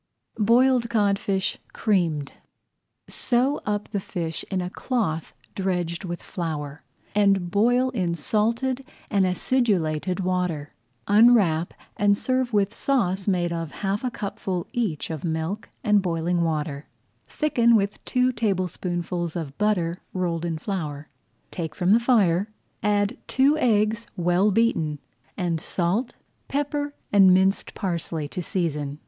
BOILED 0.39 0.89
CODFISH 0.89 1.59
CREAMED 1.73 2.31
Sew 3.07 3.61
up 3.67 3.89
the 3.89 3.99
fish 3.99 4.43
in 4.49 4.59
a 4.59 4.71
cloth 4.71 5.31
dredged 5.53 6.05
with 6.05 6.23
flour, 6.23 6.81
and 7.13 7.51
boil 7.51 7.91
in 7.91 8.15
salted 8.15 8.83
and 9.11 9.27
acidulated 9.27 10.19
water. 10.21 10.73
Unwrap, 11.07 11.75
and 11.97 12.17
serve 12.17 12.51
with 12.51 12.73
sauce 12.73 13.27
made 13.27 13.53
of 13.53 13.69
half 13.85 14.03
a 14.03 14.09
cupful 14.09 14.65
each 14.73 15.11
of 15.11 15.23
milk 15.23 15.69
and 15.83 16.01
boiling 16.01 16.41
water, 16.41 16.87
thickened 17.27 17.77
with 17.77 18.03
two 18.03 18.31
tablespoonfuls 18.31 19.35
of 19.35 19.55
butter 19.59 19.93
rolled 20.13 20.45
in 20.45 20.57
flour. 20.57 21.09
Take 21.51 21.75
from 21.75 21.91
the 21.91 21.99
fire, 21.99 22.47
add 22.81 23.19
two 23.27 23.55
eggs 23.59 24.07
well 24.17 24.49
beaten, 24.49 24.97
and 25.37 25.61
salt, 25.61 26.15
pepper, 26.47 26.95
and 27.13 27.31
minced 27.35 27.75
parsley 27.75 28.27
to 28.29 28.41
season. 28.41 28.97